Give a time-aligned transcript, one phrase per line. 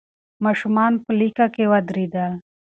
[0.45, 2.31] ماشومان په لیکه کې ودرېدل.